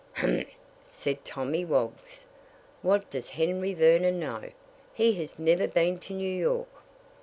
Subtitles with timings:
[0.13, 0.47] "Humph!"
[0.83, 2.25] said Tommy Woggs.
[2.81, 4.49] "What does Henry Vernon know?
[4.95, 6.67] He has never been to New York."